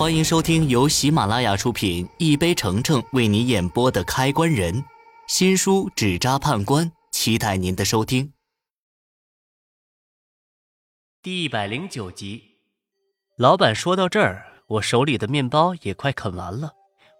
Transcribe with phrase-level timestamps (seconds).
[0.00, 4.74] 欢迎收听由喜马拉雅出品、一杯橙橙为你演播的《开关人》
[5.28, 8.32] 新书《纸扎判官》，期待您的收听。
[11.22, 12.42] 第一百零九集，
[13.36, 16.72] 老板说到这儿，我手里的面包也快啃完了，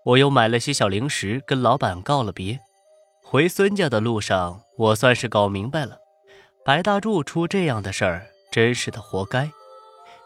[0.07, 2.61] 我又买了些小零食，跟老板告了别。
[3.23, 5.99] 回孙家的路上，我算是搞明白了，
[6.65, 9.51] 白大柱出这样的事儿，真是他活该。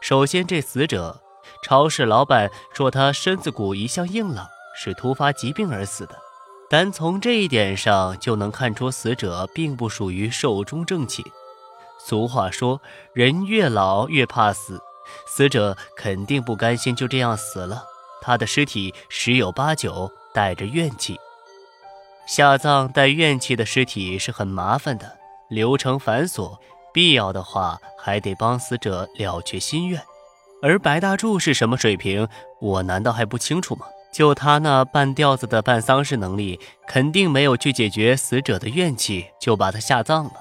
[0.01, 1.24] 首先，这死者。
[1.63, 4.47] 超市老板说他身子骨一向硬朗，
[4.77, 6.17] 是突发疾病而死的。
[6.69, 11.25] 单从这一点上就能看出死者并不属于寿终正寝。
[11.99, 12.81] 俗话说，
[13.13, 14.81] 人越老越怕死，
[15.27, 17.85] 死者肯定不甘心就这样死了。
[18.21, 21.19] 他的尸体十有八九带着怨气。
[22.27, 25.19] 下葬带怨气的尸体是很麻烦的，
[25.49, 26.59] 流程繁琐，
[26.93, 30.03] 必要的话还得帮死者了却心愿。
[30.65, 32.27] 而白大柱是什么水平，
[32.59, 33.85] 我难道还不清楚吗？
[34.11, 40.33] 就他那半吊子的办丧事能力，肯定没有去解决死者的怨气，就把他下葬了。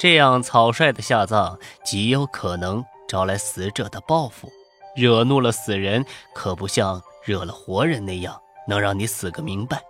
[0.00, 4.50] 这样草率的下葬，极有可能招来死者的报复，
[4.96, 9.80] 惹怒了死人，可不像惹了活人那样，能让你死个明白。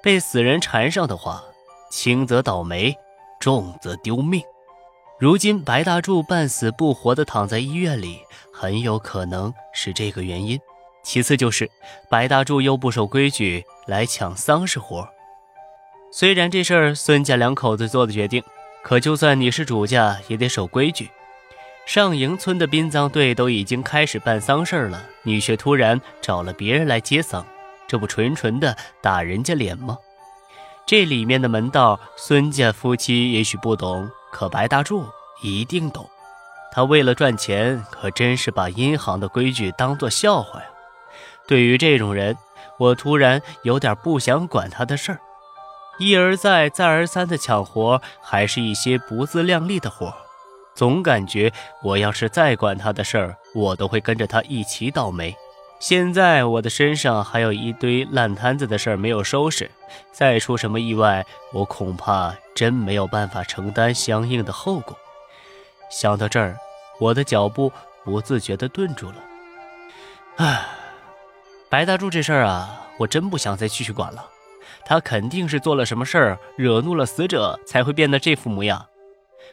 [0.00, 1.42] 被死人缠上的话，
[1.90, 2.94] 轻则倒霉，
[3.40, 4.40] 重则丢命。
[5.18, 8.20] 如今白大柱半死不活地躺在医院里。
[8.62, 10.56] 很有可能是这个原因。
[11.02, 11.68] 其次就是
[12.08, 15.08] 白大柱又不守规矩来抢丧事活。
[16.12, 18.40] 虽然这事儿孙家两口子做的决定，
[18.84, 21.10] 可就算你是主家，也得守规矩。
[21.86, 27.44] 上营村的殡葬队都已经开始办丧事了，你却突然找了别人来接丧，
[27.88, 29.98] 这不纯纯的打人家脸吗？
[30.86, 35.04] 这里面的门道，孙家夫妻也许不懂，可白大柱
[35.42, 36.08] 一定懂。
[36.74, 40.66] 他为了赚钱，可真是把银行的规矩当作笑话呀！
[41.46, 42.34] 对于这种人，
[42.78, 45.20] 我突然有点不想管他的事儿。
[45.98, 50.14] 一而再、再而三的抢活，还是一些不自量力的活，
[50.74, 55.36] 总感觉我要是再管他的事儿，我都会跟着他一起倒霉。
[55.78, 59.70] 现在我的身上还有一堆烂摊子的事儿没有收拾，
[60.10, 64.96] 再出什么意外，我恐怕真没有办法承担相应的后果。
[65.92, 66.56] 想到这儿，
[66.98, 67.70] 我的脚步
[68.02, 69.16] 不自觉地顿住了。
[70.36, 70.64] 唉，
[71.68, 74.26] 白大柱这事儿啊，我真不想再继续管了。
[74.86, 78.86] 他肯定是做了什么事儿，惹怒了死者，才会变得这副模样。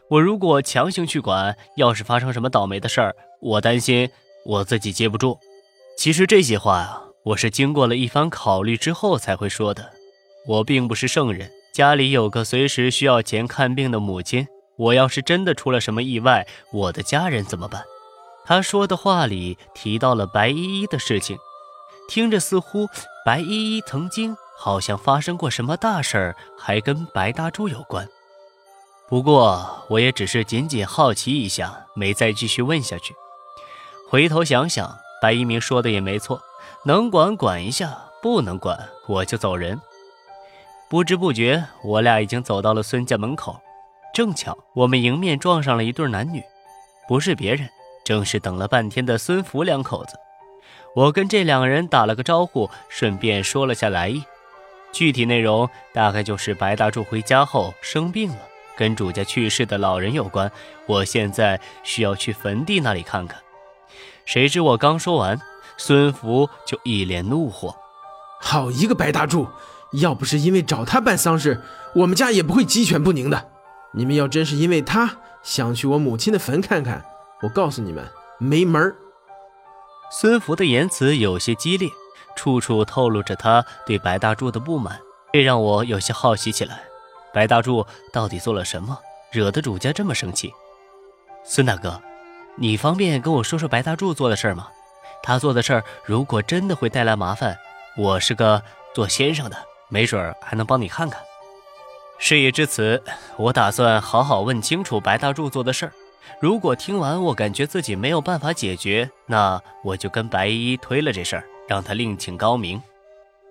[0.07, 4.09] 我如果强行去管，要是发生什么倒霉的事儿，我担心
[4.45, 5.37] 我自己接不住。
[5.97, 9.91] 其实这些话啊，我是经过了一番考虑之后才会说的。
[10.47, 14.47] 我并不是圣人，家里有个随时需要钱看病的母亲。
[14.79, 17.83] 我要是真的出了什么意外，我的家人怎么办？
[18.45, 21.37] 他说的话里提到了白依依的事情，
[22.07, 22.87] 听着似乎
[23.25, 28.07] 白依依曾经好像发生过什么大事儿，还跟白大柱有关。
[29.09, 33.13] 不过我也只是仅仅好奇一下，没再继续问下去。
[34.09, 36.41] 回头想想，白一鸣说的也没错，
[36.85, 39.81] 能管管一下，不能管我就走人。
[40.89, 43.59] 不知不觉，我俩已经走到了孙家门口。
[44.19, 46.43] 正巧我们迎面撞上了一对男女，
[47.07, 47.69] 不是别人，
[48.03, 50.17] 正是等了半天的孙福两口子。
[50.93, 54.21] 我跟这两人打了个招呼，顺便说了下来意。
[54.91, 58.39] 具体内容大概就是白大柱回家后生病了，
[58.75, 60.51] 跟主家去世的老人有关。
[60.85, 63.39] 我现在需要去坟地那里看看。
[64.25, 65.39] 谁知我刚说完，
[65.77, 67.73] 孙福就一脸怒火
[68.41, 69.47] ：“好一个白大柱！
[69.93, 71.61] 要不是因为找他办丧事，
[71.95, 73.51] 我们家也不会鸡犬不宁的。”
[73.91, 77.03] 你们要真是因为他想去我母亲的坟看看，
[77.41, 78.05] 我告诉你们
[78.37, 78.95] 没门儿。
[80.11, 81.89] 孙福的言辞有些激烈，
[82.35, 84.99] 处处透露着他对白大柱的不满，
[85.33, 86.81] 这让我有些好奇起来。
[87.33, 88.97] 白大柱到底做了什么，
[89.31, 90.51] 惹得主家这么生气？
[91.43, 92.01] 孙大哥，
[92.55, 94.67] 你方便跟我说说白大柱做的事儿吗？
[95.21, 97.57] 他做的事儿如果真的会带来麻烦，
[97.97, 98.63] 我是个
[98.95, 99.57] 做先生的，
[99.89, 101.21] 没准儿还能帮你看看。
[102.21, 103.01] 事已至此，
[103.37, 105.93] 我打算好好问清楚白大柱做的事儿。
[106.41, 112.81] 如果听完我感觉自己没有办法解决，那我就跟白依依推了这事儿，让他另请高明。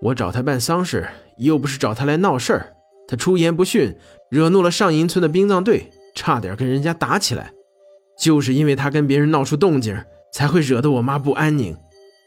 [0.01, 2.75] 我找他办丧事，又不是找他来闹事儿。
[3.07, 3.97] 他出言不逊，
[4.29, 7.51] 惹怒了上银村的殡葬队，差点跟人家打起来。
[8.17, 9.97] 就是因为他跟别人闹出动静，
[10.31, 11.75] 才会惹得我妈不安宁。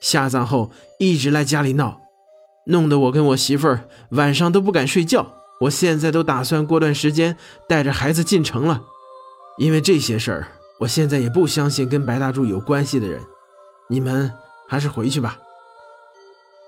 [0.00, 2.00] 下葬后一直来家里闹，
[2.66, 5.41] 弄得我跟我媳妇儿晚上都不敢睡觉。
[5.62, 7.36] 我现在都打算过段时间
[7.68, 8.82] 带着孩子进城了，
[9.58, 10.48] 因为这些事儿，
[10.80, 13.22] 我现在也不相信跟白大柱有关系的人。
[13.88, 14.32] 你们
[14.68, 15.38] 还是回去吧。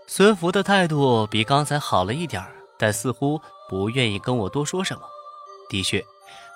[0.06, 2.44] 孙福的态度比刚才好了一点
[2.79, 5.02] 但似乎不愿意跟我多说什么。
[5.69, 6.05] 的确，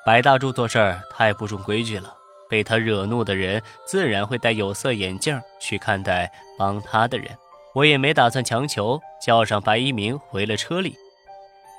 [0.06, 2.14] 白大柱做事儿太不重规矩了，
[2.48, 7.36] 被他惹怒的人自然会戴有色眼镜去看待帮他的人。
[7.74, 10.94] 我也没打算强求，叫上白一鸣回了车里。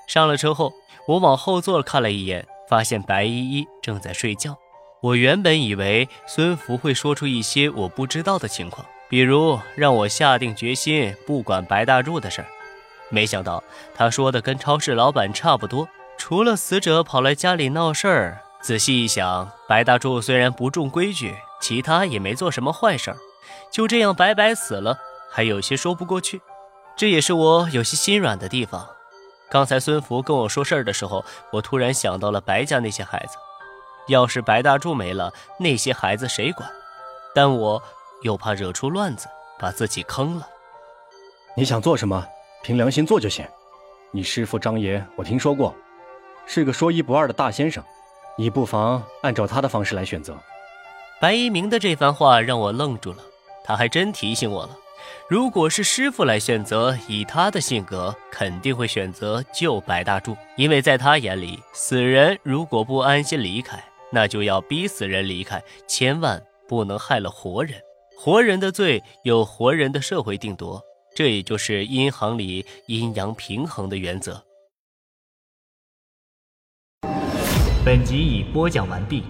[0.09, 0.73] 上了车后，
[1.05, 4.57] 我往后座看了一眼，发现白依依正在睡觉。
[5.01, 8.83] 我原本以为孙福会说出一些我不知道的情况。
[9.07, 12.47] 比如让我下定决心不管白大柱的事儿，
[13.09, 13.63] 没想到
[13.93, 15.87] 他说的跟超市老板差不多。
[16.17, 23.17] 除了死者跑来家里闹事儿，仔细一想，白大柱虽然不重规矩，其他也没做什么坏事儿，
[23.71, 24.97] 就这样白白死了，
[25.29, 26.41] 还有些说不过去。
[26.97, 28.87] 这也是我有些心软的地方。
[29.49, 33.37] 刚才孙福跟我说事儿的时候，我突然想到了白家那些孩子，
[34.07, 36.69] 要是白大柱没了，那些孩子谁管？
[37.33, 37.81] 但我。
[38.21, 40.45] 又怕惹出乱子，把自己坑了。
[41.55, 42.27] 你想做什么，
[42.61, 43.47] 凭良心做就行。
[44.11, 45.73] 你师父张爷，我听说过，
[46.45, 47.81] 是个说一不二的大先生。
[48.37, 50.37] 你不妨按照他的方式来选择。
[51.21, 53.23] 白一鸣的这番话让我愣住了，
[53.63, 54.75] 他还真提醒我了。
[55.27, 67.79] 如果是师傅来选择，以他的性格，肯定会选择救白大柱，因为在他眼里，死人如果不安心离开，那就要逼死人离开，千万不能害了活人。
[68.17, 70.81] 活人的罪由活人的社会定夺，
[71.15, 74.43] 这也就是阴行里阴阳平衡的原则。
[77.85, 79.23] 本集已播讲完毕。